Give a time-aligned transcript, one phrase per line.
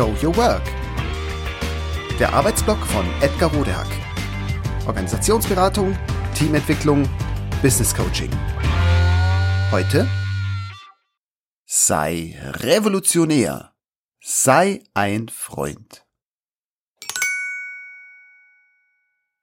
[0.00, 0.62] Show Your Work.
[2.18, 3.86] Der Arbeitsblock von Edgar Rodehack.
[4.86, 5.94] Organisationsberatung,
[6.34, 7.06] Teamentwicklung,
[7.60, 8.30] Business Coaching.
[9.70, 10.08] Heute
[11.66, 13.74] sei revolutionär.
[14.22, 16.06] Sei ein Freund.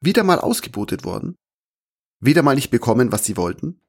[0.00, 1.36] Wieder mal ausgebotet worden?
[2.18, 3.82] Wieder mal nicht bekommen, was Sie wollten?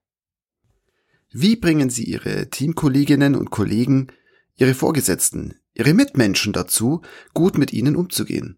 [1.29, 4.11] Wie bringen Sie Ihre Teamkolleginnen und Kollegen,
[4.57, 7.04] Ihre Vorgesetzten, Ihre Mitmenschen dazu,
[7.36, 8.57] gut mit Ihnen umzugehen?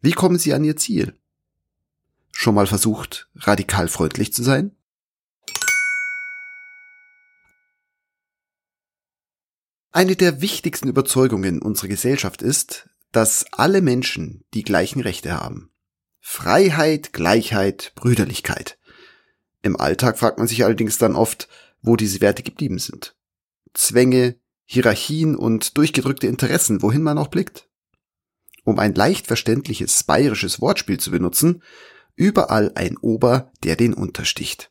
[0.00, 1.18] Wie kommen Sie an Ihr Ziel?
[2.30, 4.70] Schon mal versucht, radikal freundlich zu sein?
[9.90, 15.72] Eine der wichtigsten Überzeugungen unserer Gesellschaft ist, dass alle Menschen die gleichen Rechte haben.
[16.20, 18.78] Freiheit, Gleichheit, Brüderlichkeit.
[19.62, 21.48] Im Alltag fragt man sich allerdings dann oft,
[21.82, 23.16] wo diese Werte geblieben sind.
[23.74, 27.68] Zwänge, Hierarchien und durchgedrückte Interessen, wohin man auch blickt.
[28.64, 31.62] Um ein leicht verständliches bayerisches Wortspiel zu benutzen,
[32.16, 34.70] überall ein Ober, der den untersticht.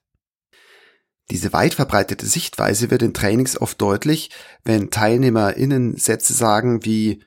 [1.31, 4.29] Diese weit verbreitete Sichtweise wird in Trainings oft deutlich,
[4.63, 7.23] wenn TeilnehmerInnen Sätze sagen wie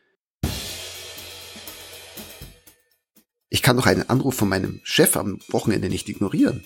[3.48, 6.64] Ich kann doch einen Anruf von meinem Chef am Wochenende nicht ignorieren.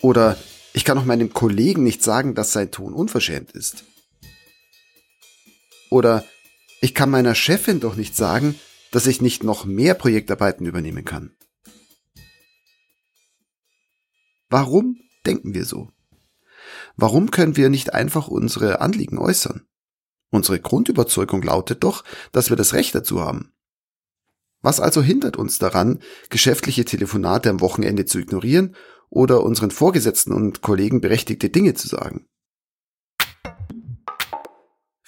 [0.00, 0.38] Oder
[0.72, 3.84] ich kann auch meinem Kollegen nicht sagen, dass sein Ton unverschämt ist.
[5.90, 6.24] Oder
[6.80, 8.58] ich kann meiner Chefin doch nicht sagen,
[8.90, 11.36] dass ich nicht noch mehr Projektarbeiten übernehmen kann.
[14.48, 15.90] Warum denken wir so?
[16.96, 19.66] Warum können wir nicht einfach unsere Anliegen äußern?
[20.30, 23.52] Unsere Grundüberzeugung lautet doch, dass wir das Recht dazu haben.
[24.62, 26.00] Was also hindert uns daran,
[26.30, 28.74] geschäftliche Telefonate am Wochenende zu ignorieren
[29.10, 32.26] oder unseren Vorgesetzten und Kollegen berechtigte Dinge zu sagen.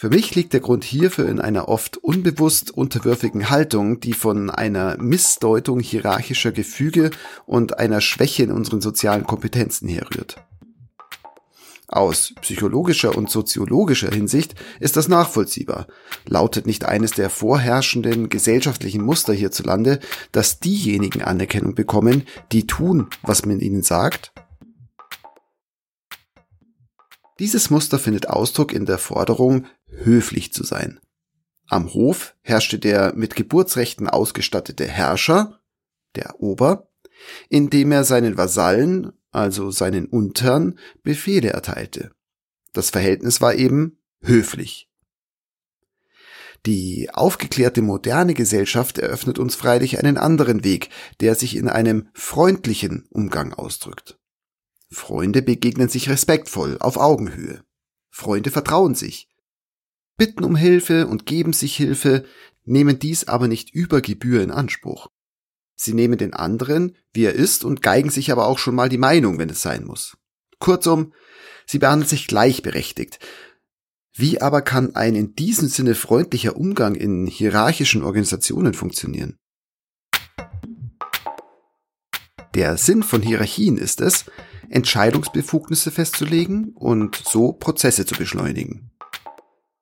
[0.01, 4.97] Für mich liegt der Grund hierfür in einer oft unbewusst unterwürfigen Haltung, die von einer
[4.97, 7.11] Missdeutung hierarchischer Gefüge
[7.47, 10.37] und einer Schwäche in unseren sozialen Kompetenzen herrührt.
[11.89, 15.89] Aus psychologischer und soziologischer Hinsicht ist das nachvollziehbar.
[16.27, 19.99] Lautet nicht eines der vorherrschenden gesellschaftlichen Muster hierzulande,
[20.31, 22.23] dass diejenigen Anerkennung bekommen,
[22.53, 24.31] die tun, was man ihnen sagt?
[27.39, 31.01] Dieses Muster findet Ausdruck in der Forderung, höflich zu sein.
[31.67, 35.61] Am Hof herrschte der mit Geburtsrechten ausgestattete Herrscher,
[36.17, 36.89] der Ober,
[37.49, 42.11] indem er seinen Vasallen also seinen Untern, Befehle erteilte.
[42.73, 44.89] Das Verhältnis war eben höflich.
[46.67, 50.91] Die aufgeklärte moderne Gesellschaft eröffnet uns freilich einen anderen Weg,
[51.21, 54.19] der sich in einem freundlichen Umgang ausdrückt.
[54.91, 57.63] Freunde begegnen sich respektvoll, auf Augenhöhe.
[58.11, 59.29] Freunde vertrauen sich,
[60.17, 62.25] bitten um Hilfe und geben sich Hilfe,
[62.65, 65.09] nehmen dies aber nicht über Gebühr in Anspruch.
[65.77, 68.99] Sie nehmen den anderen, wie er ist, und geigen sich aber auch schon mal die
[68.99, 70.17] Meinung, wenn es sein muss.
[70.59, 71.13] Kurzum,
[71.67, 73.21] sie behandeln sich gleichberechtigt.
[74.13, 79.39] Wie aber kann ein in diesem Sinne freundlicher Umgang in hierarchischen Organisationen funktionieren?
[82.55, 84.25] Der Sinn von Hierarchien ist es,
[84.71, 88.91] Entscheidungsbefugnisse festzulegen und so Prozesse zu beschleunigen.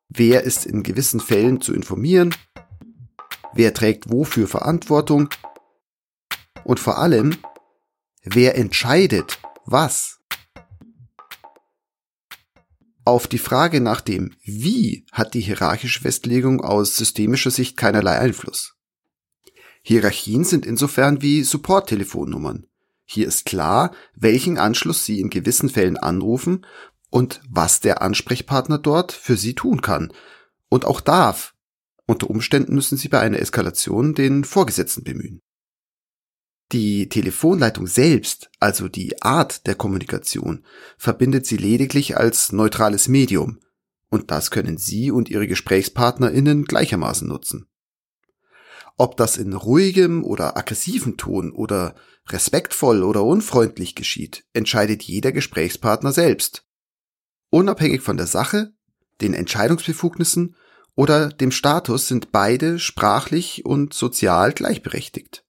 [0.08, 2.34] Wer ist in gewissen Fällen zu informieren?
[3.54, 5.28] Wer trägt wofür Verantwortung?
[6.64, 7.36] Und vor allem,
[8.22, 10.20] wer entscheidet was?
[13.04, 18.74] Auf die Frage nach dem Wie hat die hierarchische Festlegung aus systemischer Sicht keinerlei Einfluss.
[19.82, 22.66] Hierarchien sind insofern wie Support-Telefonnummern.
[23.06, 26.66] Hier ist klar, welchen Anschluss Sie in gewissen Fällen anrufen
[27.08, 30.12] und was der Ansprechpartner dort für Sie tun kann
[30.68, 31.54] und auch darf.
[32.06, 35.40] Unter Umständen müssen Sie bei einer Eskalation den Vorgesetzten bemühen.
[36.72, 40.64] Die Telefonleitung selbst, also die Art der Kommunikation,
[40.98, 43.60] verbindet sie lediglich als neutrales Medium,
[44.08, 47.66] und das können Sie und Ihre GesprächspartnerInnen gleichermaßen nutzen.
[48.96, 51.94] Ob das in ruhigem oder aggressivem Ton oder
[52.28, 56.64] respektvoll oder unfreundlich geschieht, entscheidet jeder Gesprächspartner selbst.
[57.50, 58.72] Unabhängig von der Sache,
[59.20, 60.56] den Entscheidungsbefugnissen
[60.94, 65.44] oder dem Status sind beide sprachlich und sozial gleichberechtigt.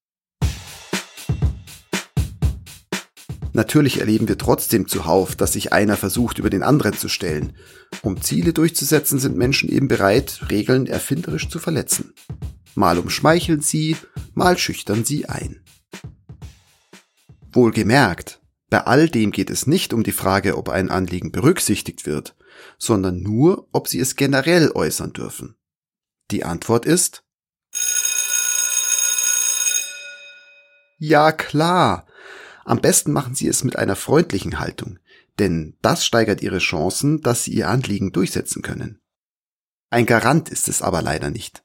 [3.54, 7.56] Natürlich erleben wir trotzdem zuhauf, dass sich einer versucht, über den anderen zu stellen.
[8.04, 12.14] Um Ziele durchzusetzen, sind Menschen eben bereit, Regeln erfinderisch zu verletzen.
[12.76, 13.96] Mal umschmeicheln sie,
[14.36, 15.64] mal schüchtern sie ein.
[17.52, 22.36] Wohlgemerkt, bei all dem geht es nicht um die Frage, ob ein Anliegen berücksichtigt wird,
[22.78, 25.56] sondern nur, ob sie es generell äußern dürfen.
[26.32, 27.24] Die Antwort ist
[31.00, 32.06] Ja klar.
[32.66, 35.00] Am besten machen Sie es mit einer freundlichen Haltung,
[35.40, 39.00] denn das steigert Ihre Chancen, dass Sie Ihr Anliegen durchsetzen können.
[39.90, 41.64] Ein Garant ist es aber leider nicht.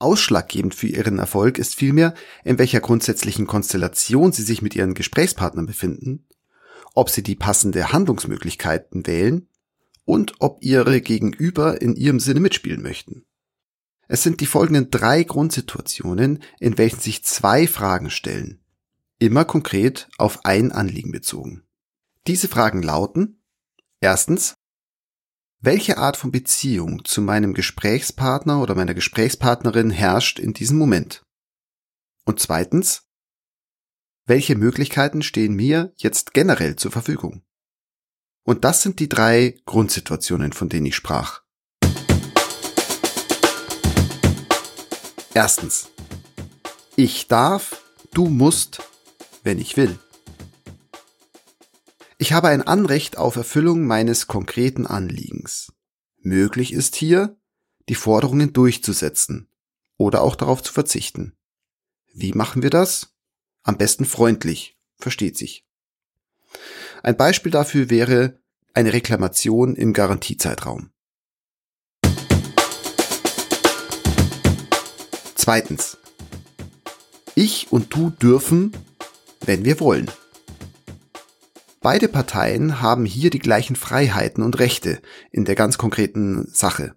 [0.00, 5.66] Ausschlaggebend für Ihren Erfolg ist vielmehr, in welcher grundsätzlichen Konstellation Sie sich mit Ihren Gesprächspartnern
[5.66, 6.26] befinden,
[6.94, 9.46] ob Sie die passende Handlungsmöglichkeiten wählen
[10.06, 13.26] und ob Ihre Gegenüber in Ihrem Sinne mitspielen möchten.
[14.08, 18.58] Es sind die folgenden drei Grundsituationen, in welchen sich zwei Fragen stellen.
[19.18, 21.62] Immer konkret auf ein Anliegen bezogen.
[22.26, 23.42] Diese Fragen lauten,
[24.00, 24.56] erstens,
[25.62, 31.22] welche Art von Beziehung zu meinem Gesprächspartner oder meiner Gesprächspartnerin herrscht in diesem Moment?
[32.24, 33.02] Und zweitens,
[34.26, 37.42] welche Möglichkeiten stehen mir jetzt generell zur Verfügung?
[38.42, 41.42] Und das sind die drei Grundsituationen, von denen ich sprach.
[45.34, 45.90] Erstens.
[46.96, 47.84] Ich darf,
[48.14, 48.82] du musst,
[49.42, 49.98] wenn ich will.
[52.22, 55.72] Ich habe ein Anrecht auf Erfüllung meines konkreten Anliegens.
[56.18, 57.38] Möglich ist hier,
[57.88, 59.48] die Forderungen durchzusetzen
[59.96, 61.32] oder auch darauf zu verzichten.
[62.12, 63.14] Wie machen wir das?
[63.62, 65.66] Am besten freundlich, versteht sich.
[67.02, 68.38] Ein Beispiel dafür wäre
[68.74, 70.90] eine Reklamation im Garantiezeitraum.
[75.36, 75.96] Zweitens.
[77.34, 78.76] Ich und du dürfen,
[79.40, 80.10] wenn wir wollen.
[81.82, 85.00] Beide Parteien haben hier die gleichen Freiheiten und Rechte
[85.30, 86.94] in der ganz konkreten Sache.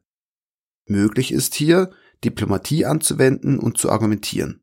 [0.85, 1.91] Möglich ist hier,
[2.25, 4.61] Diplomatie anzuwenden und zu argumentieren.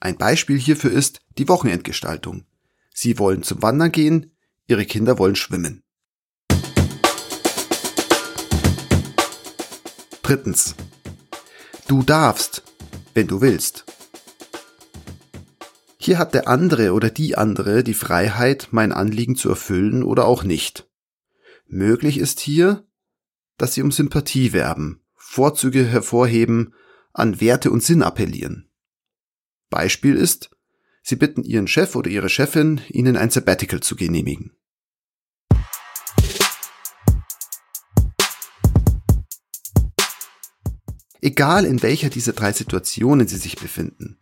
[0.00, 2.46] Ein Beispiel hierfür ist die Wochenendgestaltung.
[2.94, 4.34] Sie wollen zum Wandern gehen,
[4.68, 5.82] ihre Kinder wollen schwimmen.
[10.22, 10.74] Drittens.
[11.88, 12.62] Du darfst,
[13.12, 13.84] wenn du willst.
[16.04, 20.42] Hier hat der andere oder die andere die Freiheit, mein Anliegen zu erfüllen oder auch
[20.42, 20.90] nicht.
[21.68, 22.84] Möglich ist hier,
[23.56, 26.74] dass sie um Sympathie werben, Vorzüge hervorheben,
[27.12, 28.68] an Werte und Sinn appellieren.
[29.70, 30.50] Beispiel ist,
[31.04, 34.56] sie bitten ihren Chef oder ihre Chefin, ihnen ein Sabbatical zu genehmigen.
[41.20, 44.18] Egal in welcher dieser drei Situationen Sie sich befinden,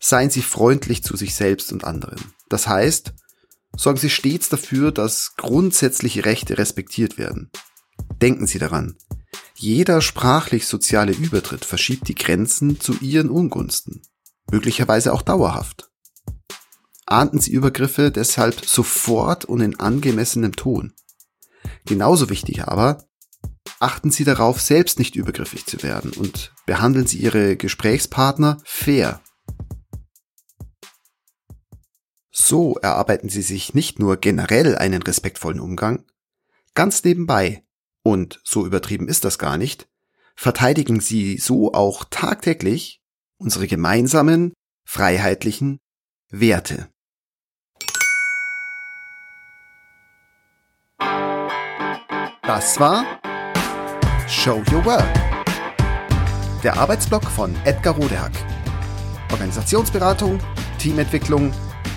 [0.00, 2.20] seien Sie freundlich zu sich selbst und anderen.
[2.48, 3.14] Das heißt,
[3.76, 7.50] sorgen Sie stets dafür, dass grundsätzliche Rechte respektiert werden.
[8.20, 8.96] Denken Sie daran,
[9.54, 14.02] jeder sprachlich-soziale Übertritt verschiebt die Grenzen zu Ihren Ungunsten,
[14.50, 15.90] möglicherweise auch dauerhaft.
[17.06, 20.92] Ahnten Sie Übergriffe deshalb sofort und in angemessenem Ton.
[21.84, 23.04] Genauso wichtig aber,
[23.78, 29.20] achten Sie darauf, selbst nicht übergriffig zu werden und behandeln Sie Ihre Gesprächspartner fair.
[32.36, 36.04] So erarbeiten Sie sich nicht nur generell einen respektvollen Umgang,
[36.74, 37.62] ganz nebenbei,
[38.02, 39.88] und so übertrieben ist das gar nicht,
[40.34, 43.00] verteidigen Sie so auch tagtäglich
[43.38, 44.52] unsere gemeinsamen,
[44.84, 45.78] freiheitlichen
[46.28, 46.88] Werte.
[52.42, 53.20] Das war
[54.28, 55.06] Show Your Work.
[56.64, 58.32] Der Arbeitsblock von Edgar Rodehack.
[59.30, 60.40] Organisationsberatung,
[60.78, 61.52] Teamentwicklung,